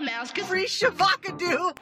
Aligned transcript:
mask 0.00 0.40
free 0.44 0.66
Shavakadu. 0.66 1.72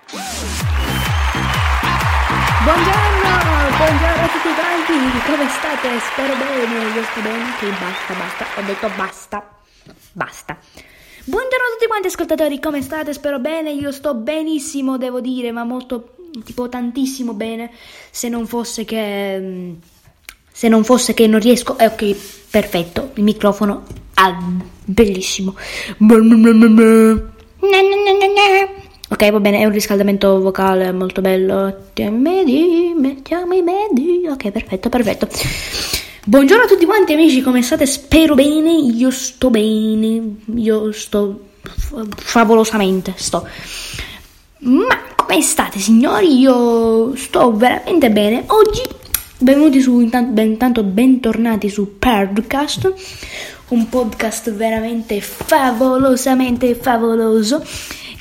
Buongiorno, 2.65 3.31
buongiorno 3.77 4.23
a 4.23 4.29
tutti 4.29 4.53
quanti, 4.55 4.93
come 5.27 5.49
state? 5.49 5.89
Spero 6.01 6.35
bene, 6.37 6.95
io 6.95 7.03
sto 7.05 7.21
bene, 7.21 7.45
che 7.59 7.69
basta, 7.69 8.15
basta, 8.15 8.47
ho 8.61 8.65
detto 8.65 8.91
basta, 8.97 9.49
basta. 10.13 10.59
Buongiorno 11.25 11.65
a 11.67 11.73
tutti 11.73 11.87
quanti 11.87 12.07
ascoltatori, 12.09 12.59
come 12.61 12.83
state? 12.83 13.13
Spero 13.13 13.39
bene, 13.39 13.71
io 13.71 13.93
sto 13.93 14.15
benissimo, 14.15 14.99
devo 14.99 15.21
dire, 15.21 15.53
ma 15.53 15.63
molto, 15.65 16.15
tipo 16.45 16.69
tantissimo 16.69 17.35
bene, 17.35 17.71
se 18.11 18.29
non 18.29 18.47
fosse 18.47 18.85
che... 18.85 19.39
mm, 19.39 19.73
Se 20.53 20.69
non 20.69 20.83
fosse 20.85 21.15
che 21.15 21.27
non 21.29 21.39
riesco... 21.41 21.79
Eh, 21.79 21.87
ok, 21.87 22.17
perfetto, 22.51 23.13
il 23.15 23.23
microfono... 23.23 23.85
Ah, 24.15 24.37
bellissimo. 24.85 25.55
Ok, 29.11 29.31
va 29.31 29.41
bene, 29.41 29.59
è 29.61 29.65
un 29.65 29.73
riscaldamento 29.73 30.41
vocale 30.41 30.93
molto 30.93 31.21
bello. 31.21 31.75
Medi, 32.11 32.93
mettiamo 32.97 33.55
i 33.55 33.63
medi. 33.63 34.27
Ok, 34.29 34.51
perfetto, 34.51 34.89
perfetto. 34.89 35.29
Buongiorno 36.25 36.65
a 36.65 36.67
tutti 36.67 36.85
quanti 36.85 37.15
amici, 37.15 37.41
come 37.41 37.63
state? 37.63 37.87
Spero 37.87 38.35
bene, 38.35 38.71
io 38.71 39.11
sto 39.11 39.51
bene, 39.51 40.37
io 40.55 40.93
sto 40.93 41.41
fa- 41.63 42.07
favolosamente, 42.17 43.15
sto. 43.17 43.49
Ma 44.59 44.99
come 45.17 45.41
state 45.41 45.79
signori? 45.79 46.39
Io 46.39 47.17
sto 47.17 47.57
veramente 47.57 48.11
bene. 48.11 48.45
Oggi 48.47 48.83
benvenuti 49.39 49.81
su, 49.81 50.01
intanto, 50.01 50.33
ben- 50.33 50.51
intanto 50.51 50.83
bentornati 50.83 51.69
su 51.69 51.99
Podcast, 51.99 52.93
un 53.69 53.89
podcast 53.89 54.51
veramente 54.53 55.21
favolosamente 55.21 56.75
favoloso 56.75 57.65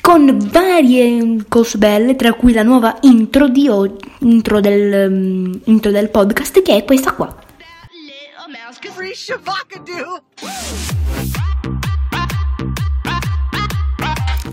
con 0.02 0.38
varie 0.52 1.44
cose 1.48 1.78
belle, 1.78 2.16
tra 2.16 2.34
cui 2.34 2.54
la 2.54 2.64
nuova 2.64 2.98
intro, 3.02 3.48
di 3.48 3.68
intro, 4.20 4.60
del, 4.60 5.10
mm, 5.12 5.54
intro 5.66 5.92
del 5.92 6.10
podcast 6.10 6.62
che 6.62 6.78
è 6.78 6.86
questa 6.86 7.12
qua. 7.14 7.36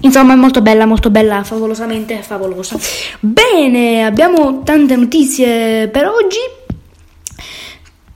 Insomma, 0.05 0.35
è 0.35 0.37
molto 0.37 0.61
bella, 0.61 0.85
molto 0.85 1.09
bella, 1.09 1.43
favolosamente 1.45 2.21
favolosa. 2.21 2.79
Bene, 3.21 4.05
abbiamo 4.05 4.63
tante 4.63 4.97
notizie 4.97 5.89
per 5.89 6.07
oggi, 6.07 6.39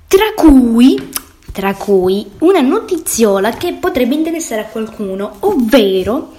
tra 0.06 0.33
cui, 0.36 1.08
tra 1.50 1.72
cui 1.72 2.30
una 2.41 2.61
notiziola 2.61 3.53
che 3.53 3.72
potrebbe 3.72 4.14
interessare 4.14 4.61
a 4.61 4.64
qualcuno, 4.67 5.36
ovvero 5.41 6.34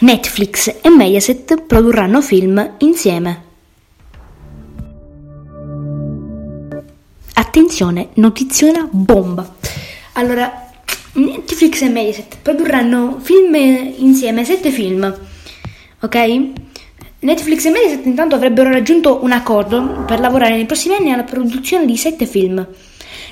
Netflix 0.00 0.74
e 0.80 0.90
Mediaset 0.90 1.62
produrranno 1.62 2.20
film 2.20 2.74
insieme. 2.78 3.42
Attenzione, 7.34 8.08
notiziola 8.14 8.88
bomba. 8.90 9.54
Allora, 10.14 10.63
Netflix 11.14 11.82
e 11.82 11.88
Mediaset 11.88 12.38
produrranno 12.42 13.18
film 13.20 13.54
insieme, 13.54 14.44
sette 14.44 14.70
film, 14.70 15.14
ok? 16.00 16.38
Netflix 17.20 17.64
e 17.64 17.70
Mediaset 17.70 18.04
intanto 18.06 18.34
avrebbero 18.34 18.70
raggiunto 18.70 19.20
un 19.22 19.30
accordo 19.30 20.04
per 20.06 20.18
lavorare 20.18 20.56
nei 20.56 20.66
prossimi 20.66 20.94
anni 20.94 21.12
alla 21.12 21.22
produzione 21.22 21.86
di 21.86 21.96
sette 21.96 22.26
film. 22.26 22.66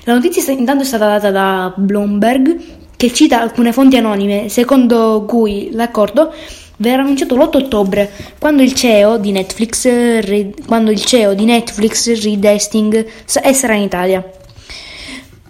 La 0.04 0.14
notizia 0.14 0.52
intanto 0.52 0.84
è 0.84 0.86
stata 0.86 1.06
data 1.06 1.30
da 1.30 1.72
Bloomberg, 1.76 2.58
che 2.96 3.12
cita 3.12 3.40
alcune 3.40 3.72
fonti 3.72 3.96
anonime, 3.96 4.48
secondo 4.48 5.24
cui 5.26 5.70
l'accordo 5.72 6.32
verrà 6.76 7.02
annunciato 7.02 7.36
l'8 7.36 7.56
ottobre, 7.56 8.10
quando 8.38 8.62
il 8.62 8.74
CEO 8.74 9.18
di 9.18 9.32
Netflix, 9.32 9.84
eh, 9.86 10.54
quando 10.66 10.92
il 10.92 11.04
CEO 11.04 11.34
di 11.34 11.44
Netflix 11.44 12.22
Reed 12.22 12.44
Hastings 12.44 13.04
sa- 13.24 13.52
sarà 13.52 13.74
in 13.74 13.82
Italia. 13.82 14.24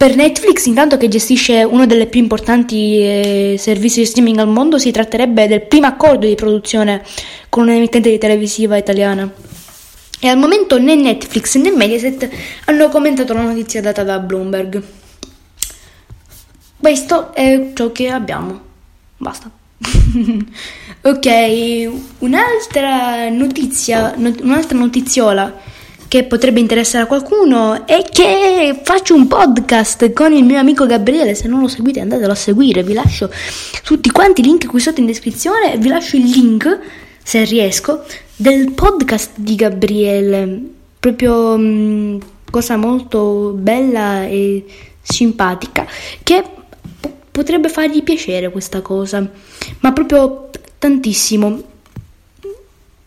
Per 0.02 0.16
Netflix, 0.16 0.66
intanto 0.66 0.96
che 0.96 1.06
gestisce 1.06 1.62
uno 1.62 1.86
dei 1.86 2.08
più 2.08 2.18
importanti 2.18 2.98
eh, 2.98 3.54
servizi 3.56 4.00
di 4.00 4.06
streaming 4.06 4.40
al 4.40 4.48
mondo, 4.48 4.76
si 4.76 4.90
tratterebbe 4.90 5.46
del 5.46 5.62
primo 5.62 5.86
accordo 5.86 6.26
di 6.26 6.34
produzione 6.34 7.04
con 7.48 7.68
un'emittente 7.68 8.18
televisiva 8.18 8.76
italiana. 8.76 9.32
E 10.18 10.26
al 10.26 10.38
momento 10.38 10.80
né 10.80 10.96
Netflix 10.96 11.54
né 11.54 11.70
Mediaset 11.70 12.28
hanno 12.64 12.88
commentato 12.88 13.32
la 13.32 13.42
notizia 13.42 13.80
data 13.80 14.02
da 14.02 14.18
Bloomberg. 14.18 14.82
Questo 16.78 17.32
è 17.32 17.70
ciò 17.72 17.92
che 17.92 18.08
abbiamo. 18.08 18.60
Basta. 19.18 19.48
ok, 21.02 21.90
un'altra 22.18 23.28
notizia, 23.28 24.14
not- 24.16 24.40
un'altra 24.40 24.76
notiziola 24.76 25.60
che 26.12 26.24
potrebbe 26.24 26.60
interessare 26.60 27.04
a 27.04 27.06
qualcuno 27.06 27.86
è 27.86 28.02
che 28.02 28.78
faccio 28.82 29.14
un 29.14 29.26
podcast 29.26 30.12
con 30.12 30.34
il 30.34 30.44
mio 30.44 30.58
amico 30.58 30.84
Gabriele. 30.84 31.34
Se 31.34 31.48
non 31.48 31.62
lo 31.62 31.68
seguite, 31.68 32.00
andatelo 32.00 32.32
a 32.32 32.34
seguire. 32.34 32.82
Vi 32.82 32.92
lascio 32.92 33.32
tutti 33.82 34.10
quanti 34.10 34.42
i 34.42 34.44
link 34.44 34.66
qui 34.66 34.78
sotto 34.78 35.00
in 35.00 35.06
descrizione. 35.06 35.78
Vi 35.78 35.88
lascio 35.88 36.16
il 36.16 36.24
link, 36.24 36.80
se 37.22 37.44
riesco, 37.44 38.04
del 38.36 38.72
podcast 38.72 39.30
di 39.36 39.54
Gabriele. 39.54 40.60
Proprio 41.00 41.56
mm, 41.56 42.18
cosa 42.50 42.76
molto 42.76 43.54
bella 43.56 44.26
e 44.26 44.66
simpatica. 45.00 45.86
Che 46.22 46.44
p- 47.00 47.08
potrebbe 47.30 47.70
fargli 47.70 48.02
piacere 48.02 48.50
questa 48.50 48.82
cosa. 48.82 49.26
Ma 49.80 49.92
proprio 49.92 50.50
tantissimo. 50.76 51.62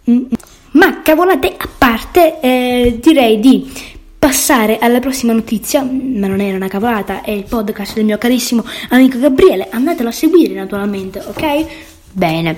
Mm, 0.10 0.24
Ma 0.72 1.04
cavolate 1.04 1.56
a 1.56 1.68
parte, 1.86 2.40
eh, 2.40 2.98
direi 3.00 3.40
di 3.40 3.72
passare 4.18 4.80
alla 4.80 5.00
prossima 5.00 5.34
notizia, 5.34 5.84
ma 5.84 6.26
non 6.26 6.42
era 6.42 6.56
una 6.56 6.68
cavolata, 6.68 7.22
è 7.22 7.30
il 7.30 7.44
podcast 7.44 7.94
del 7.94 8.06
mio 8.06 8.18
carissimo 8.18 8.66
amico 8.90 9.20
Gabriele, 9.20 9.68
andatelo 9.70 10.10
a 10.10 10.12
seguire 10.12 10.56
naturalmente, 10.56 11.20
ok? 11.20 11.66
Bene, 12.12 12.58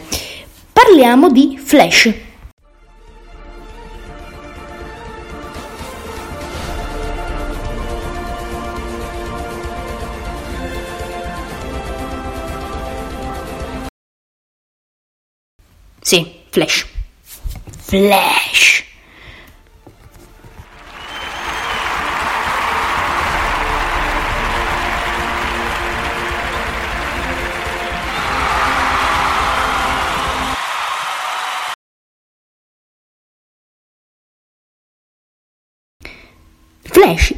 parliamo 0.72 1.30
di 1.30 1.60
Flash. 1.62 2.14
Sì, 16.00 16.26
Flash. 16.50 16.86
Flash. 17.78 18.87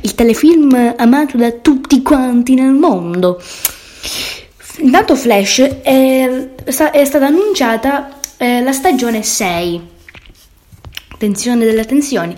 Il 0.01 0.15
telefilm 0.15 0.95
amato 0.97 1.37
da 1.37 1.51
tutti 1.51 2.01
quanti 2.01 2.53
nel 2.53 2.73
mondo. 2.73 3.41
Intanto 4.77 5.15
Flash 5.15 5.59
è, 5.81 6.49
è 6.63 7.05
stata 7.05 7.25
annunciata 7.25 8.19
eh, 8.37 8.61
la 8.61 8.71
stagione 8.71 9.23
6. 9.23 9.81
Attenzione 11.13 11.65
delle 11.65 11.81
attenzioni. 11.81 12.33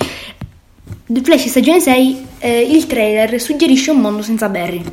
The 1.06 1.22
Flash 1.22 1.48
stagione 1.48 1.80
6, 1.80 2.28
eh, 2.40 2.62
il 2.62 2.88
trailer 2.88 3.40
suggerisce 3.40 3.92
un 3.92 4.00
mondo 4.00 4.24
senza 4.24 4.50
Barry. 4.50 4.84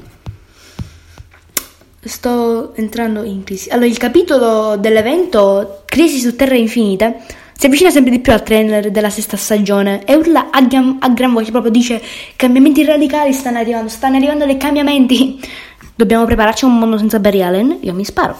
Sto 2.04 2.74
entrando 2.74 3.22
in 3.22 3.44
crisi. 3.44 3.70
Allora, 3.70 3.86
il 3.86 3.98
capitolo 3.98 4.76
dell'evento 4.76 5.82
Crisi 5.84 6.18
su 6.18 6.36
Terra 6.36 6.54
Infinita 6.54 7.14
si 7.58 7.66
avvicina 7.66 7.90
sempre 7.90 8.12
di 8.12 8.20
più 8.20 8.32
al 8.32 8.44
trailer 8.44 8.92
della 8.92 9.10
sesta 9.10 9.36
stagione 9.36 10.04
e 10.04 10.14
urla 10.14 10.50
a 10.52 10.62
gran, 10.62 10.98
a 11.00 11.08
gran 11.08 11.32
voce, 11.32 11.50
proprio 11.50 11.72
dice 11.72 12.00
cambiamenti 12.36 12.84
radicali 12.84 13.32
stanno 13.32 13.58
arrivando, 13.58 13.88
stanno 13.88 14.14
arrivando 14.14 14.46
dei 14.46 14.56
cambiamenti. 14.56 15.40
Dobbiamo 15.92 16.24
prepararci 16.24 16.64
a 16.64 16.68
un 16.68 16.78
mondo 16.78 16.96
senza 16.98 17.18
Barry 17.18 17.42
Allen? 17.42 17.78
Io 17.80 17.94
mi 17.94 18.04
sparo. 18.04 18.36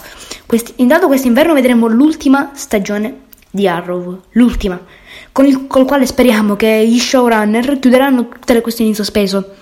Questi- 0.46 0.74
intanto 0.76 1.08
quest'inverno 1.08 1.52
vedremo 1.52 1.88
l'ultima 1.88 2.52
stagione 2.54 3.22
di 3.50 3.66
Arrow, 3.66 4.20
l'ultima, 4.30 4.80
con 5.32 5.46
il 5.46 5.66
col 5.66 5.84
quale 5.84 6.06
speriamo 6.06 6.54
che 6.54 6.86
gli 6.86 7.00
showrunner 7.00 7.80
chiuderanno 7.80 8.28
tutte 8.28 8.54
le 8.54 8.60
questioni 8.60 8.90
in 8.90 8.96
sospeso. 8.96 9.54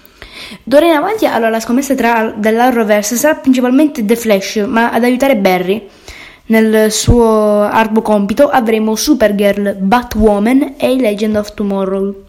D'ora 0.65 0.85
in 0.85 0.93
avanti, 0.93 1.25
allora, 1.25 1.49
la 1.49 1.61
scommessa 1.61 1.95
tra 1.95 2.31
dell'Arrowverse 2.37 3.17
sarà 3.17 3.37
principalmente 3.37 4.05
The 4.05 4.17
Flash, 4.17 4.57
ma 4.69 4.91
ad 4.91 5.03
aiutare 5.03 5.35
Barry 5.37 5.89
nel 6.47 6.93
suo 6.93 7.63
arduo 7.63 8.03
compito 8.03 8.49
avremo 8.49 8.95
Supergirl, 8.95 9.75
Batwoman 9.75 10.75
e 10.77 10.97
Legend 10.97 11.37
of 11.37 11.55
Tomorrow. 11.55 12.25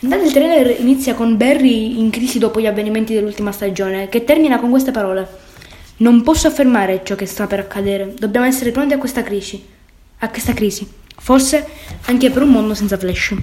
Intanto 0.00 0.24
il 0.24 0.32
trailer 0.32 0.80
inizia 0.80 1.14
con 1.14 1.36
Barry 1.36 1.98
in 1.98 2.10
crisi 2.10 2.38
dopo 2.38 2.60
gli 2.60 2.66
avvenimenti 2.66 3.14
dell'ultima 3.14 3.52
stagione, 3.52 4.08
che 4.08 4.24
termina 4.24 4.58
con 4.58 4.70
queste 4.70 4.90
parole. 4.90 5.26
Non 5.98 6.22
posso 6.22 6.46
affermare 6.46 7.00
ciò 7.04 7.14
che 7.14 7.26
sta 7.26 7.46
per 7.46 7.60
accadere, 7.60 8.14
dobbiamo 8.18 8.46
essere 8.46 8.70
pronti 8.70 8.94
a 8.94 8.98
questa 8.98 9.22
crisi. 9.22 9.74
a 10.18 10.28
questa 10.30 10.52
crisi. 10.54 10.86
Forse 11.18 11.66
anche 12.06 12.30
per 12.30 12.42
un 12.42 12.50
mondo 12.50 12.74
senza 12.74 12.96
Flash. 12.96 13.34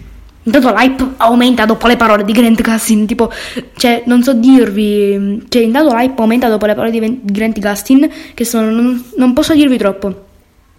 Intanto 0.46 0.74
l'hype 0.76 1.14
aumenta 1.18 1.66
dopo 1.66 1.88
le 1.88 1.96
parole 1.96 2.26
di 2.26 2.34
Grant 2.34 2.62
Gustin, 2.62 3.06
tipo, 3.06 3.32
cioè, 3.78 4.04
non 4.06 4.24
so 4.24 4.34
dirvi, 4.34 5.42
cioè, 5.48 5.62
intanto 5.62 5.96
l'hype 5.96 6.22
aumenta 6.22 6.50
dopo 6.50 6.66
le 6.66 6.76
parole 6.76 6.92
di 6.92 7.20
Grant 7.24 7.60
Gustin, 7.60 8.10
che 8.34 8.44
sono, 8.44 8.70
non, 8.70 9.04
non 9.16 9.34
posso 9.34 9.54
dirvi 9.54 9.78
troppo, 9.78 10.26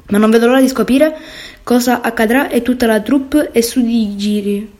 ma 0.08 0.18
non 0.18 0.30
vedo 0.30 0.46
l'ora 0.46 0.60
di 0.60 0.68
scoprire 0.68 1.16
cosa 1.62 2.02
accadrà 2.02 2.50
e 2.50 2.60
tutta 2.60 2.86
la 2.86 3.00
troupe 3.00 3.50
è 3.50 3.62
su 3.62 3.80
di 3.80 4.16
giri. 4.16 4.70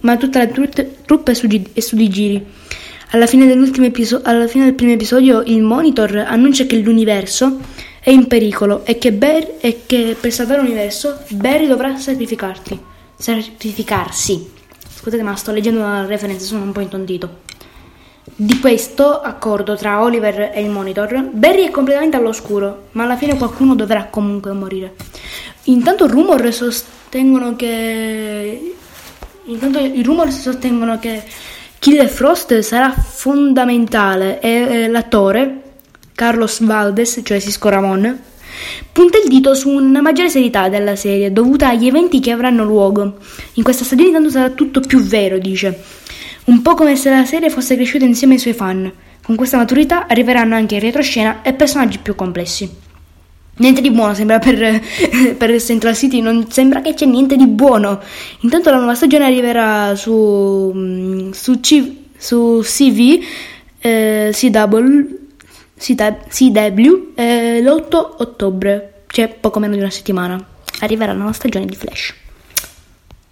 Ma 0.00 0.16
tutta 0.18 0.40
la 0.40 0.46
troupe 0.46 1.30
è 1.30 1.34
su, 1.34 1.48
è 1.72 1.80
su 1.80 1.96
di 1.96 2.08
giri. 2.10 2.46
Alla 3.12 3.26
fine, 3.26 3.50
episo- 3.86 4.20
alla 4.22 4.46
fine 4.46 4.64
del 4.64 4.74
primo 4.74 4.92
episodio 4.92 5.42
il 5.46 5.62
monitor 5.62 6.16
annuncia 6.16 6.64
che 6.64 6.76
l'universo 6.76 7.58
è 7.98 8.10
in 8.10 8.26
pericolo 8.26 8.84
e 8.84 8.98
che, 8.98 9.10
Ber- 9.12 9.54
e 9.58 9.80
che 9.86 10.16
per 10.20 10.30
salvare 10.32 10.60
l'universo 10.60 11.18
Barry 11.30 11.66
dovrà 11.66 11.96
sacrificarti. 11.96 12.89
Sacrificarsi. 13.20 14.50
Scusate 14.88 15.22
ma 15.22 15.36
sto 15.36 15.52
leggendo 15.52 15.80
una 15.80 16.06
referenza, 16.06 16.46
sono 16.46 16.62
un 16.62 16.72
po' 16.72 16.80
intondito. 16.80 17.40
Di 18.34 18.58
questo 18.58 19.20
accordo 19.20 19.76
tra 19.76 20.02
Oliver 20.02 20.52
e 20.54 20.62
il 20.62 20.70
monitor, 20.70 21.28
Barry 21.30 21.66
è 21.66 21.70
completamente 21.70 22.16
all'oscuro, 22.16 22.88
ma 22.92 23.02
alla 23.02 23.16
fine 23.16 23.36
qualcuno 23.36 23.74
dovrà 23.74 24.04
comunque 24.04 24.52
morire. 24.52 24.94
Intanto 25.64 26.06
rumor 26.06 26.50
sostengono 26.50 27.56
che... 27.56 28.74
Intanto 29.44 29.78
i 29.80 30.02
rumor 30.02 30.30
sostengono 30.30 30.98
che 30.98 31.22
Killer 31.78 32.08
Frost 32.08 32.58
sarà 32.60 32.90
fondamentale 32.90 34.40
e 34.40 34.48
eh, 34.48 34.88
l'attore 34.88 35.62
Carlos 36.14 36.60
Valdes, 36.60 37.20
cioè 37.22 37.40
Cisco 37.40 37.68
Ramon, 37.68 38.18
punta 38.92 39.18
il 39.18 39.28
dito 39.28 39.54
su 39.54 39.70
una 39.70 40.00
maggiore 40.00 40.30
serietà 40.30 40.68
della 40.68 40.96
serie 40.96 41.32
dovuta 41.32 41.68
agli 41.68 41.86
eventi 41.86 42.20
che 42.20 42.30
avranno 42.30 42.64
luogo. 42.64 43.18
In 43.54 43.62
questa 43.62 43.84
stagione 43.84 44.12
tanto 44.12 44.30
sarà 44.30 44.50
tutto 44.50 44.80
più 44.80 45.00
vero, 45.00 45.38
dice. 45.38 45.82
Un 46.44 46.62
po' 46.62 46.74
come 46.74 46.96
se 46.96 47.10
la 47.10 47.24
serie 47.24 47.50
fosse 47.50 47.76
cresciuta 47.76 48.04
insieme 48.04 48.34
ai 48.34 48.40
suoi 48.40 48.54
fan. 48.54 48.92
Con 49.22 49.36
questa 49.36 49.56
maturità 49.56 50.06
arriveranno 50.06 50.54
anche 50.54 50.74
in 50.74 50.80
retroscena 50.80 51.42
e 51.42 51.52
personaggi 51.52 51.98
più 51.98 52.14
complessi. 52.14 52.88
Niente 53.56 53.82
di 53.82 53.90
buono 53.90 54.14
sembra 54.14 54.38
per, 54.38 54.80
per, 55.36 55.60
Central 55.60 55.94
City, 55.94 56.20
non 56.20 56.50
sembra 56.50 56.80
che 56.80 56.94
c'è 56.94 57.04
niente 57.04 57.36
di 57.36 57.46
buono. 57.46 58.00
Intanto 58.40 58.70
la 58.70 58.76
nuova 58.78 58.94
stagione 58.94 59.26
arriverà 59.26 59.94
su, 59.94 60.72
mm, 60.74 61.30
su, 61.32 61.60
C, 61.60 61.92
su 62.16 62.60
CV, 62.62 63.22
eh, 63.80 64.30
CW, 64.32 65.19
CW 65.80 67.12
eh, 67.14 67.62
l'8 67.62 68.14
ottobre, 68.18 69.02
cioè 69.06 69.28
poco 69.28 69.58
meno 69.58 69.74
di 69.74 69.80
una 69.80 69.90
settimana. 69.90 70.42
Arriverà 70.80 71.12
la 71.12 71.18
nuova 71.18 71.32
stagione 71.32 71.66
di 71.66 71.74
Flash. 71.74 72.14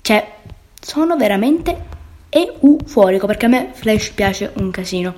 Cioè, 0.00 0.34
sono 0.80 1.16
veramente 1.16 1.84
euforico 2.30 3.26
perché 3.26 3.46
a 3.46 3.48
me 3.48 3.70
Flash 3.74 4.10
piace 4.10 4.52
un 4.56 4.70
casino. 4.70 5.14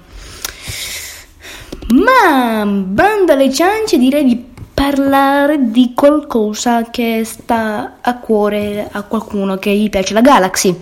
Ma 1.88 2.64
banda 2.66 3.32
alle 3.32 3.52
ciance 3.52 3.98
direi 3.98 4.24
di 4.24 4.48
parlare 4.74 5.70
di 5.70 5.92
qualcosa 5.94 6.90
che 6.90 7.22
sta 7.24 7.98
a 8.00 8.18
cuore 8.18 8.88
a 8.90 9.02
qualcuno 9.02 9.56
che 9.58 9.74
gli 9.74 9.90
piace 9.90 10.14
la 10.14 10.20
Galaxy, 10.20 10.74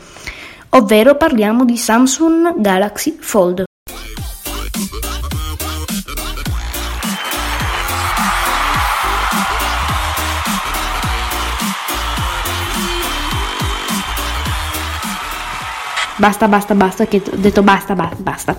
ovvero 0.71 1.17
parliamo 1.17 1.65
di 1.65 1.77
Samsung 1.77 2.61
Galaxy 2.61 3.17
Fold. 3.19 3.68
Basta, 16.19 16.49
basta, 16.49 16.75
basta, 16.75 17.07
che 17.07 17.23
ho 17.25 17.37
detto 17.37 17.63
basta, 17.63 17.95
basta, 17.95 18.17
basta. 18.21 18.59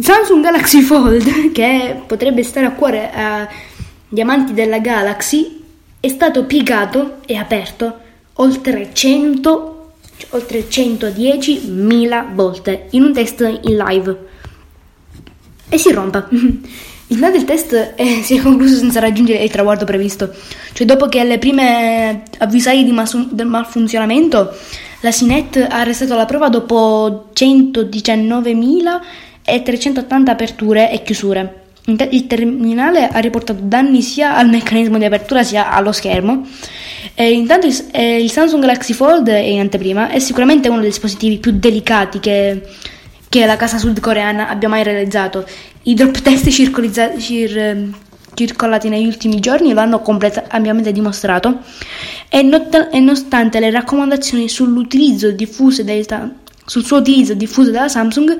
Samsung 0.00 0.42
Galaxy 0.42 0.80
Fold, 0.82 1.50
che 1.50 2.00
potrebbe 2.06 2.44
stare 2.44 2.66
a 2.66 2.72
cuore 2.72 3.10
a 3.12 3.48
Diamanti 4.08 4.54
della 4.54 4.78
Galaxy 4.78 5.62
è 5.98 6.08
stato 6.08 6.44
piegato 6.44 7.18
e 7.26 7.36
aperto 7.36 7.98
oltre 8.34 8.90
100 8.92 9.92
oltre 10.30 10.68
110.000 10.68 12.34
volte 12.34 12.86
in 12.90 13.02
un 13.02 13.12
test 13.12 13.40
in 13.40 13.76
live 13.76 14.18
e 15.68 15.78
si 15.78 15.92
rompe. 15.92 16.26
Il 17.10 17.16
finale 17.16 17.38
del 17.38 17.44
test 17.44 17.94
eh, 17.96 18.22
si 18.22 18.36
è 18.36 18.42
concluso 18.42 18.76
senza 18.76 19.00
raggiungere 19.00 19.42
il 19.42 19.50
traguardo 19.50 19.84
previsto, 19.84 20.32
cioè 20.72 20.86
dopo 20.86 21.08
che 21.08 21.18
alle 21.18 21.38
prime 21.38 22.22
avvisaglie 22.38 22.84
di 22.84 22.92
malfunzionamento 22.92 24.56
la 25.00 25.12
Sinet 25.12 25.56
ha 25.56 25.80
arrestato 25.80 26.14
la 26.14 26.26
prova 26.26 26.48
dopo 26.48 27.30
119.380 27.34 30.28
aperture 30.28 30.90
e 30.90 31.02
chiusure. 31.02 31.56
Il 32.10 32.26
terminale 32.26 33.08
ha 33.08 33.18
riportato 33.18 33.60
danni 33.62 34.02
sia 34.02 34.36
al 34.36 34.48
meccanismo 34.48 34.98
di 34.98 35.06
apertura 35.06 35.42
sia 35.42 35.72
allo 35.72 35.92
schermo. 35.92 36.46
E 37.14 37.32
intanto 37.32 37.66
il, 37.66 37.86
eh, 37.92 38.22
il, 38.22 38.30
Samsung 38.30 38.60
Galaxy 38.60 38.92
Fold 38.92 39.28
è 39.28 39.38
in 39.38 39.60
anteprima, 39.60 40.10
è 40.10 40.18
sicuramente 40.18 40.68
uno 40.68 40.80
dei 40.80 40.90
dispositivi 40.90 41.38
più 41.38 41.52
delicati 41.52 42.20
che, 42.20 42.60
che 43.28 43.46
la 43.46 43.56
casa 43.56 43.78
sudcoreana 43.78 44.48
abbia 44.48 44.68
mai 44.68 44.82
realizzato. 44.82 45.46
I 45.84 45.94
drop 45.94 46.20
test 46.20 46.50
cir, 46.50 46.70
circolati 48.46 48.88
negli 48.88 49.06
ultimi 49.06 49.40
giorni 49.40 49.72
lo 49.72 49.80
hanno 49.80 50.00
completa, 50.00 50.44
ampiamente 50.48 50.92
dimostrato 50.92 51.58
e, 52.28 52.42
not, 52.42 52.88
e 52.90 52.98
nonostante 52.98 53.60
le 53.60 53.70
raccomandazioni 53.70 54.48
sull'utilizzo 54.48 55.30
diffuse 55.32 55.84
dei, 55.84 56.06
sul 56.64 56.84
suo 56.84 56.98
utilizzo 56.98 57.34
diffuso 57.34 57.70
dalla 57.70 57.88
Samsung, 57.88 58.36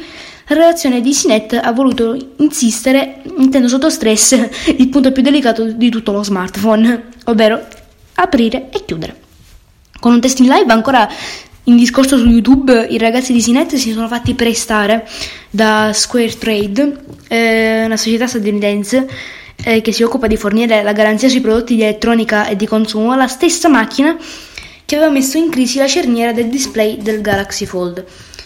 la 0.47 0.55
redazione 0.55 1.01
di 1.01 1.13
Sinet 1.13 1.53
ha 1.53 1.73
voluto 1.73 2.17
insistere, 2.37 3.23
mettendo 3.37 3.69
sotto 3.69 3.91
stress 3.91 4.33
il 4.77 4.89
punto 4.89 5.13
più 5.13 5.23
delicato 5.23 5.65
di 5.65 5.91
tutto 5.91 6.13
lo 6.13 6.23
smartphone, 6.23 7.09
ovvero 7.25 7.61
aprire 8.15 8.69
e 8.71 8.85
chiudere. 8.85 9.17
Con 9.99 10.13
un 10.13 10.21
test 10.21 10.39
in 10.39 10.47
live 10.47 10.73
ancora 10.73 11.09
in 11.65 11.77
discorso 11.77 12.17
su 12.17 12.27
YouTube, 12.27 12.87
i 12.89 12.99
ragazzi 12.99 13.33
di 13.33 13.41
Sinet 13.41 13.75
si 13.75 13.93
sono 13.93 14.09
fatti 14.09 14.35
prestare 14.35 15.07
da 15.51 15.93
Square 15.93 16.39
Trade, 16.39 17.05
eh, 17.29 17.85
una 17.85 17.97
società 17.97 18.27
statunitense 18.27 19.09
eh, 19.65 19.81
che 19.81 19.93
si 19.93 20.03
occupa 20.03 20.27
di 20.27 20.37
fornire 20.37 20.83
la 20.83 20.93
garanzia 20.93 21.29
sui 21.29 21.41
prodotti 21.41 21.77
di 21.77 21.83
elettronica 21.83 22.47
e 22.47 22.57
di 22.57 22.67
consumo 22.67 23.13
alla 23.13 23.29
stessa 23.29 23.69
macchina 23.69 24.17
che 24.85 24.97
aveva 24.97 25.13
messo 25.13 25.39
in 25.39 25.51
crisi 25.51 25.79
la 25.79 25.87
cerniera 25.87 26.33
del 26.33 26.49
display 26.49 27.01
del 27.01 27.21
Galaxy 27.21 27.65
Fold. 27.65 28.05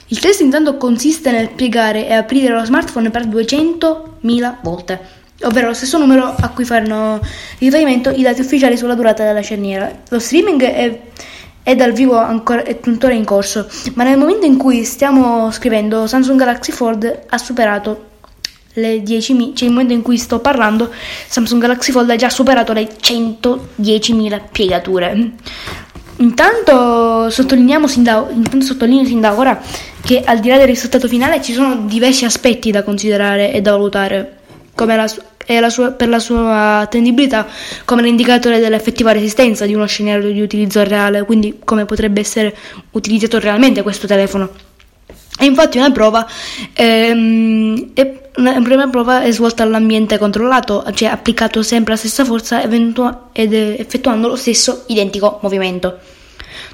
Il 0.09 0.19
test 0.19 0.43
intanto 0.43 0.77
consiste 0.77 1.31
nel 1.31 1.49
piegare 1.49 2.07
e 2.07 2.13
aprire 2.13 2.53
lo 2.53 2.63
smartphone 2.65 3.11
per 3.11 3.27
200.000 3.27 4.57
volte, 4.63 5.01
ovvero 5.43 5.69
lo 5.69 5.73
stesso 5.73 5.97
numero 5.97 6.35
a 6.39 6.49
cui 6.51 6.67
fanno 6.67 7.19
riferimento 7.59 8.11
i 8.11 8.21
dati 8.21 8.43
ufficiali 8.43 8.77
sulla 8.77 8.95
durata 8.95 9.25
della 9.25 9.41
cerniera. 9.41 9.91
Lo 10.11 10.19
streaming 10.19 10.63
è, 10.63 11.01
è 11.63 11.75
dal 11.75 11.93
vivo 11.93 12.19
ancora, 12.19 12.63
è 12.63 12.79
tuttora 12.79 13.15
in 13.15 13.25
corso, 13.25 13.67
ma 13.95 14.05
nel 14.05 14.19
momento 14.19 14.45
in 14.45 14.59
cui 14.59 14.85
stiamo 14.85 15.51
scrivendo 15.51 16.07
Samsung 16.07 16.39
Galaxy 16.39 16.73
Fold 16.73 17.23
ha 17.27 17.39
superato 17.39 18.13
le 18.75 19.03
10.000, 19.03 19.55
cioè 19.55 19.69
il 19.69 19.75
momento 19.75 19.93
in 19.93 20.03
cui 20.03 20.19
sto 20.19 20.39
parlando, 20.39 20.93
Samsung 21.29 21.61
Galaxy 21.61 21.93
Fold 21.93 22.11
ha 22.11 22.17
già 22.17 22.31
superato 22.31 22.73
le 22.73 22.89
110.000 23.01 24.41
piegature. 24.51 25.33
Intanto 26.19 27.29
sottolineiamo 27.29 27.89
sin 27.89 28.05
da, 28.05 28.25
intanto 28.31 28.65
sottolineo 28.65 29.05
sin 29.05 29.21
da 29.21 29.37
ora 29.37 29.61
che 30.01 30.23
al 30.25 30.39
di 30.39 30.49
là 30.49 30.59
del 30.59 30.69
risultato 30.69 31.09
finale 31.09 31.43
ci 31.43 31.53
sono 31.53 31.87
diversi 31.87 32.25
aspetti 32.25 32.71
da 32.71 32.85
considerare 32.85 33.53
e 33.53 33.61
da 33.61 33.73
valutare, 33.73 34.39
come 34.75 34.95
la, 34.95 35.11
la 35.47 35.71
sua, 35.71 35.91
per 35.91 36.09
la 36.09 36.21
sua 36.21 36.79
attendibilità 36.79 37.47
come 37.85 38.03
l'indicatore 38.03 38.61
dell'effettiva 38.61 39.11
resistenza 39.11 39.67
di 39.67 39.75
uno 39.75 39.87
scenario 39.87 40.31
di 40.31 40.41
utilizzo 40.41 40.85
reale, 40.85 41.25
quindi 41.25 41.61
come 41.65 41.85
potrebbe 41.85 42.21
essere 42.21 42.55
utilizzato 42.93 43.41
realmente 43.41 43.83
questo 43.83 44.07
telefono. 44.07 44.74
E 45.39 45.47
infatti 45.47 45.79
una 45.79 45.91
prova, 45.91 46.27
ehm, 46.73 47.93
è, 47.93 48.23
una 48.37 48.61
prima 48.63 48.89
prova 48.89 49.23
è 49.23 49.31
svolta 49.33 49.63
all'ambiente 49.63 50.17
controllato, 50.19 50.85
cioè 50.95 51.09
applicato 51.09 51.63
sempre 51.63 51.95
la 51.95 51.99
stessa 51.99 52.25
forza 52.25 52.63
ed 52.63 53.53
effettuando 53.53 54.29
lo 54.29 54.37
stesso 54.37 54.85
identico 54.87 55.39
movimento. 55.43 55.99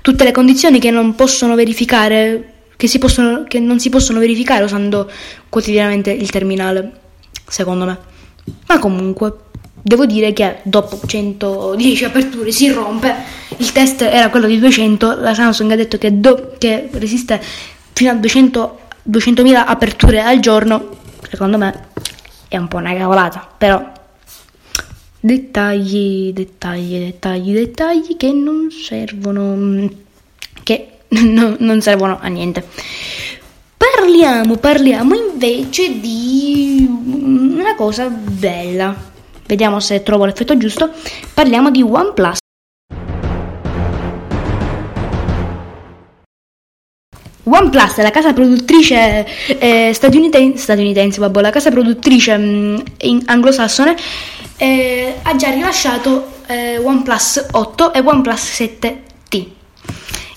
Tutte 0.03 0.25
le 0.25 0.33
condizioni 0.33 0.79
che 0.79 0.91
non 0.91 1.15
che, 2.77 2.87
si 2.87 2.99
possono, 2.99 3.45
che 3.47 3.61
non 3.61 3.79
si 3.79 3.91
possono 3.91 4.19
verificare 4.19 4.65
usando 4.65 5.11
quotidianamente 5.49 6.11
il 6.11 6.31
terminale, 6.31 6.93
secondo 7.47 7.85
me. 7.85 7.99
Ma 8.67 8.79
comunque, 8.79 9.35
devo 9.83 10.07
dire 10.07 10.33
che 10.33 10.61
dopo 10.63 11.01
110 11.07 12.05
aperture 12.05 12.51
si 12.53 12.71
rompe. 12.71 13.15
Il 13.59 13.73
test 13.73 14.03
era 14.03 14.31
quello 14.31 14.47
di 14.47 14.59
200, 14.59 15.17
la 15.21 15.35
Samsung 15.35 15.73
ha 15.73 15.77
detto 15.77 15.99
che, 15.99 16.21
do, 16.21 16.55
che 16.57 16.89
resiste 16.93 17.41
fino 18.01 18.13
a 18.13 18.15
200, 18.15 18.79
200.000 19.11 19.63
aperture 19.67 20.23
al 20.23 20.41
giorno, 20.41 20.89
secondo 21.29 21.59
me 21.59 21.89
è 22.49 22.57
un 22.57 22.67
po' 22.67 22.79
una 22.79 22.95
cavolata, 22.95 23.47
però 23.59 23.93
dettagli, 25.21 26.33
dettagli, 26.33 26.99
dettagli, 26.99 27.53
dettagli 27.53 28.17
che 28.17 28.33
non 28.33 28.71
servono, 28.71 29.87
che 30.63 30.89
no, 31.13 31.57
non 31.59 31.83
servono 31.83 32.19
a 32.19 32.29
niente. 32.29 32.67
Parliamo, 33.77 34.57
parliamo 34.57 35.15
invece 35.15 36.01
di 36.01 36.87
una 36.89 37.75
cosa 37.75 38.09
bella. 38.09 38.97
Vediamo 39.45 39.79
se 39.79 40.03
trovo 40.03 40.25
l'effetto 40.25 40.57
giusto. 40.57 40.91
Parliamo 41.35 41.71
di 41.71 41.83
OnePlus. 41.83 42.40
OnePlus 47.51 47.97
è 47.97 48.03
la 48.03 48.11
casa 48.11 48.33
produttrice 48.33 49.27
eh, 49.59 49.91
statunitense, 49.93 50.63
statunitense 50.63 51.21
vabbè, 51.21 51.41
la 51.41 51.51
casa 51.51 51.71
produttrice 51.71 52.37
mh, 52.37 52.83
mm, 53.07 53.19
anglosassone, 53.27 53.97
eh, 54.57 55.15
ha 55.23 55.37
già 55.37 55.51
rilasciato 55.51 56.39
eh, 56.47 56.79
OnePlus 56.79 57.47
8 57.53 57.93
e 57.93 58.01
OnePlus 58.01 58.61
7T. 58.61 59.47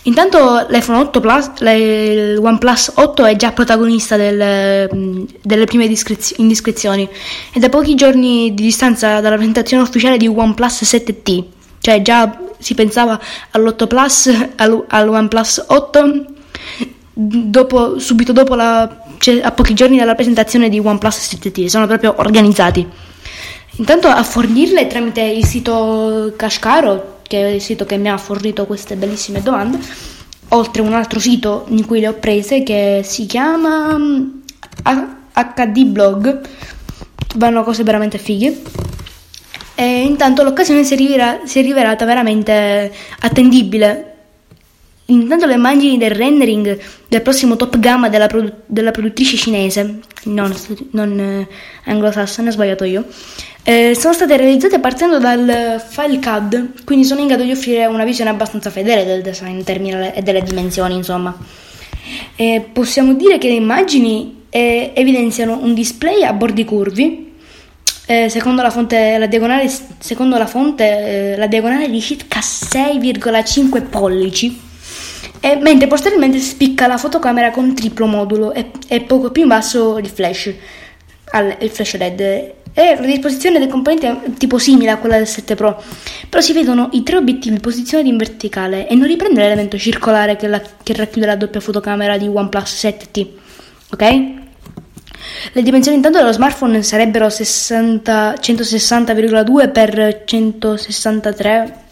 Intanto 0.06 0.66
l'iPhone 0.68 1.00
8 1.00 1.20
Plus, 1.22 1.52
il 1.62 2.38
OnePlus 2.42 2.92
8 2.96 3.26
è 3.26 3.36
già 3.38 3.52
protagonista 3.54 4.18
del, 4.18 4.90
mm, 4.94 5.24
delle 5.42 5.66
prime 5.66 5.86
indiscrezioni 5.86 7.08
e 7.54 7.60
da 7.60 7.70
pochi 7.70 7.96
giorni 7.96 8.54
di 8.54 8.64
distanza 8.64 9.22
dalla 9.22 9.36
presentazione 9.36 9.84
ufficiale 9.84 10.18
di 10.18 10.28
OnePlus 10.28 10.84
7T, 10.84 11.44
cioè 11.80 12.02
già 12.02 12.38
si 12.60 12.74
pensava 12.74 13.20
all'8 13.52 13.88
Plus, 13.88 14.48
al, 14.56 14.86
al 14.88 15.08
OnePlus 15.08 15.66
8 15.68 16.26
dopo, 17.14 18.00
subito 18.00 18.32
dopo 18.32 18.56
la, 18.56 19.04
cioè, 19.20 19.40
a 19.42 19.52
pochi 19.52 19.74
giorni 19.74 19.98
dalla 19.98 20.16
presentazione 20.16 20.70
di 20.70 20.80
OnePlus 20.80 21.34
7T, 21.34 21.68
sono 21.68 21.88
proprio 21.88 22.16
organizzati. 22.18 22.88
Intanto 23.78 24.08
a 24.08 24.24
fornirle 24.24 24.88
tramite 24.88 25.22
il 25.22 25.46
sito 25.46 26.34
Kashkaro, 26.36 27.20
che 27.24 27.42
è 27.42 27.48
il 27.50 27.62
sito 27.62 27.86
che 27.86 27.98
mi 27.98 28.10
ha 28.10 28.18
fornito 28.18 28.66
queste 28.66 28.96
bellissime 28.96 29.42
domande, 29.42 29.80
oltre 30.50 30.82
un 30.82 30.94
altro 30.94 31.20
sito 31.20 31.66
in 31.70 31.86
cui 31.86 32.00
le 32.00 32.10
ho 32.10 32.14
prese 32.14 32.62
che 32.62 33.02
si 33.04 33.26
chiama 33.26 33.98
HD 35.34 35.86
Blog, 35.86 36.42
vanno 37.36 37.64
cose 37.64 37.84
veramente 37.84 38.18
fighe. 38.18 38.62
E 39.76 40.02
intanto 40.02 40.44
l'occasione 40.44 40.84
si 40.84 40.94
è 40.94 41.62
rivelata 41.64 42.06
veramente 42.06 42.94
attendibile 43.22 44.13
Intanto 45.08 45.46
le 45.46 45.56
immagini 45.56 45.98
del 45.98 46.12
rendering 46.12 46.80
del 47.10 47.22
prossimo 47.22 47.58
top 47.58 47.78
gamma 47.78 48.08
della, 48.08 48.28
produ- 48.28 48.54
della 48.66 48.92
produttrice 48.92 49.36
cinese, 49.36 50.00
non, 50.26 50.56
non 50.92 51.20
eh, 51.20 51.48
anglosassone, 51.86 52.48
ho 52.48 52.52
sbagliato 52.52 52.86
io, 52.86 53.06
eh, 53.64 53.96
sono 53.96 54.14
state 54.14 54.38
realizzate 54.38 54.80
partendo 54.80 55.20
dal 55.20 55.84
file 55.86 56.20
CAD, 56.20 56.84
quindi 56.86 57.06
sono 57.06 57.20
in 57.20 57.28
grado 57.28 57.44
di 57.44 57.52
offrire 57.52 57.86
una 57.86 58.06
visione 58.06 58.30
abbastanza 58.30 58.70
fedele 58.70 59.04
del 59.04 59.22
design 59.22 59.62
terminale 59.64 60.16
e 60.16 60.22
delle 60.22 60.42
dimensioni, 60.42 60.96
insomma. 60.96 61.38
Eh, 62.36 62.66
possiamo 62.72 63.14
dire 63.14 63.38
che 63.38 63.50
le 63.50 63.56
immagini 63.56 64.46
eh, 64.50 64.92
evidenziano 64.96 65.60
un 65.62 65.74
display 65.74 66.24
a 66.24 66.32
bordi 66.32 66.64
curvi, 66.64 67.32
eh, 68.06 68.30
secondo 68.30 68.62
la 68.62 68.70
fonte, 68.70 69.18
la 69.18 69.28
diagonale, 69.28 69.70
secondo 70.00 70.38
la, 70.38 70.48
fonte, 70.48 71.34
eh, 71.34 71.38
la 71.38 71.48
diagonale 71.48 71.90
di 71.90 72.00
circa 72.00 72.40
6,5 72.40 73.90
pollici 73.90 74.72
e, 75.46 75.58
mentre 75.58 75.88
posteriormente 75.88 76.40
spicca 76.40 76.88
la 76.88 76.98
fotocamera 76.98 77.52
con 77.52 77.76
triplo 77.76 78.06
modulo 78.06 78.54
e, 78.54 78.72
e 78.88 79.02
poco 79.02 79.30
più 79.30 79.42
in 79.42 79.50
basso 79.50 79.98
il 79.98 80.08
flash, 80.08 80.54
al, 81.32 81.58
il 81.60 81.70
flash 81.70 81.98
LED. 81.98 82.22
E 82.22 82.96
la 82.98 83.06
disposizione 83.06 83.60
del 83.60 83.68
componente 83.68 84.08
è 84.08 84.32
tipo 84.38 84.58
simile 84.58 84.92
a 84.92 84.98
quella 84.98 85.18
del 85.18 85.28
7 85.28 85.56
Pro, 85.56 85.84
però 86.30 86.42
si 86.42 86.54
vedono 86.54 86.88
i 86.94 87.04
tre 87.04 87.18
obiettivi 87.18 87.60
posizionati 87.60 88.08
in 88.08 88.16
verticale 88.16 88.88
e 88.88 88.96
non 88.96 89.06
riprende 89.06 89.42
l'elemento 89.42 89.78
circolare 89.78 90.38
che, 90.38 90.48
la, 90.48 90.62
che 90.82 90.94
racchiude 90.94 91.26
la 91.28 91.36
doppia 91.36 91.60
fotocamera 91.60 92.18
di 92.18 92.26
OnePlus 92.26 92.86
7T. 92.86 93.28
Ok? 93.92 94.42
Le 95.52 95.62
dimensioni 95.62 95.98
intanto 95.98 96.20
dello 96.20 96.32
smartphone 96.32 96.82
sarebbero 96.84 97.30
60, 97.30 98.36
160,2 98.40 99.72
x 99.74 100.22
163 100.24 101.83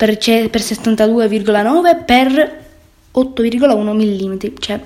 per, 0.00 0.16
per 0.16 0.60
62,9 0.62 2.04
per 2.06 2.58
8,1 3.14 3.92
mm, 3.92 4.36
cioè 4.58 4.80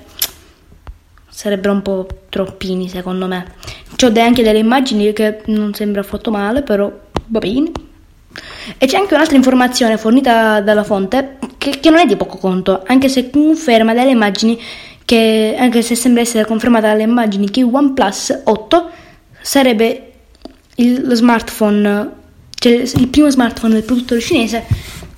sarebbero 1.29 1.71
un 1.71 1.81
po' 1.81 2.07
troppini 2.27 2.89
secondo 2.89 3.25
me. 3.25 3.53
C'ho 3.95 4.11
anche 4.17 4.43
delle 4.43 4.57
immagini 4.57 5.13
che 5.13 5.41
non 5.45 5.73
sembra 5.73 6.01
affatto 6.01 6.31
male, 6.31 6.63
però 6.63 6.91
va 7.27 7.39
bene. 7.39 7.71
E 8.77 8.85
c'è 8.85 8.97
anche 8.97 9.13
un'altra 9.13 9.37
informazione 9.37 9.95
fornita 9.97 10.59
dalla 10.59 10.83
fonte 10.83 11.37
che, 11.57 11.79
che 11.79 11.89
non 11.89 11.99
è 11.99 12.05
di 12.05 12.17
poco 12.17 12.35
conto, 12.35 12.83
anche 12.85 13.07
se 13.07 13.29
conferma 13.29 13.93
dalle 13.93 14.11
immagini 14.11 14.61
che, 15.05 15.55
anche 15.57 15.81
se 15.81 15.95
sembra 15.95 16.23
essere 16.23 16.45
confermata 16.45 16.87
dalle 16.87 17.03
immagini 17.03 17.49
che 17.49 17.63
OnePlus 17.63 18.41
8 18.43 18.89
sarebbe 19.41 20.11
il, 20.75 21.09
smartphone, 21.13 22.11
cioè 22.59 22.73
il 22.73 23.07
primo 23.07 23.29
smartphone 23.29 23.75
del 23.75 23.83
produttore 23.83 24.19
cinese 24.19 24.65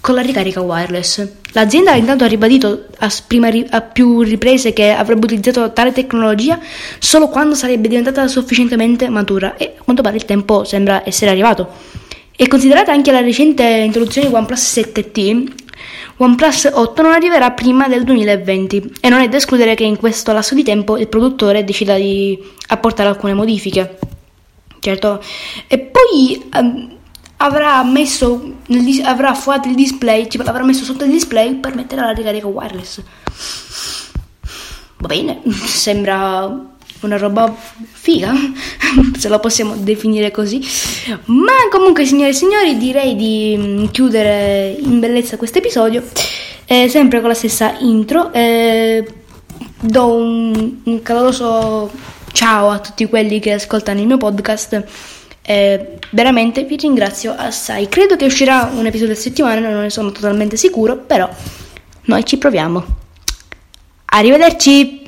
con 0.08 0.16
la 0.16 0.22
ricarica 0.22 0.62
wireless. 0.62 1.28
L'azienda 1.52 1.94
intanto 1.94 2.24
ha 2.24 2.28
ribadito 2.28 2.86
a, 3.00 3.12
prima, 3.28 3.50
a, 3.72 3.82
più 3.82 4.22
riprese 4.22 4.72
che 4.72 4.92
avrebbe 4.92 5.26
utilizzato 5.26 5.74
tale 5.74 5.92
tecnologia 5.92 6.58
solo 6.98 7.28
quando 7.28 7.56
sarebbe 7.56 7.90
diventata 7.90 8.26
sufficientemente 8.30 9.10
matura 9.10 9.58
e 9.58 9.76
a 9.78 9.84
quanto 9.84 10.02
pare 10.02 10.16
il 10.16 10.24
tempo 10.24 10.64
sembra 10.64 11.02
essere 11.06 11.32
arrivato. 11.32 11.68
E 12.38 12.48
considerata 12.48 12.94
anche 12.94 13.12
la 13.12 13.20
recente 13.20 13.64
introduzione 13.66 14.30
di 14.30 14.34
OnePlus 14.34 14.78
7T, 14.78 15.52
OnePlus 16.16 16.70
8 16.72 17.02
non 17.02 17.12
arriverà 17.12 17.52
prima 17.52 17.90
del 17.90 18.06
2020 18.06 18.94
e 19.02 19.10
non 19.10 19.20
è 19.20 19.28
da 19.28 19.36
escludere 19.36 19.76
che 19.76 19.84
in 19.84 19.98
questo 19.98 20.32
lasso 20.32 20.56
di 20.56 20.64
tempo 20.64 20.96
il 20.96 21.10
produttore 21.10 21.66
decida 21.66 21.96
di 21.96 22.42
apportare 22.68 23.10
alcune 23.10 23.34
modifiche. 23.34 24.00
Certo, 24.80 25.22
e 25.68 25.80
poi 25.80 26.50
um, 26.54 26.97
avrà 27.38 27.84
messo 27.84 28.56
nel, 28.68 29.02
avrà 29.04 29.34
fuori 29.34 29.70
il 29.70 29.76
display, 29.76 30.28
tipo 30.28 30.44
l'avrà 30.44 30.64
messo 30.64 30.84
sotto 30.84 31.04
il 31.04 31.12
display 31.12 31.56
per 31.56 31.76
mettere 31.76 32.02
la 32.02 32.12
ricarica 32.12 32.48
wireless. 32.48 33.02
Va 34.98 35.08
bene, 35.08 35.42
sembra 35.66 36.76
una 37.02 37.18
roba 37.18 37.56
figa, 37.92 38.34
se 39.18 39.30
la 39.30 39.40
possiamo 39.40 39.76
definire 39.76 40.32
così. 40.32 40.62
Ma 41.26 41.54
comunque, 41.70 42.06
signore 42.06 42.30
e 42.30 42.34
signori, 42.34 42.78
direi 42.78 43.16
di 43.16 43.56
mm, 43.58 43.86
chiudere 43.92 44.76
in 44.80 45.00
bellezza 45.00 45.38
questo 45.38 45.60
episodio, 45.60 46.04
eh, 46.66 46.90
sempre 46.90 47.20
con 47.20 47.30
la 47.30 47.36
stessa 47.36 47.76
intro. 47.80 48.34
Eh, 48.34 49.14
do 49.80 50.08
un, 50.08 50.78
un 50.84 51.02
caloroso 51.04 51.92
ciao 52.32 52.70
a 52.70 52.80
tutti 52.80 53.08
quelli 53.08 53.40
che 53.40 53.54
ascoltano 53.54 54.00
il 54.00 54.08
mio 54.08 54.18
podcast 54.18 54.84
eh, 55.50 55.98
veramente 56.10 56.66
vi 56.66 56.76
ringrazio 56.76 57.34
assai. 57.34 57.88
Credo 57.88 58.18
che 58.18 58.26
uscirà 58.26 58.70
un 58.74 58.86
episodio 58.86 59.14
a 59.14 59.18
settimana, 59.18 59.70
non 59.70 59.82
ne 59.84 59.90
sono 59.90 60.12
totalmente 60.12 60.58
sicuro, 60.58 60.98
però 60.98 61.30
noi 62.02 62.26
ci 62.26 62.38
proviamo. 62.38 62.86
Arrivederci! 64.06 65.06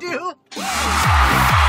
That 0.00 1.67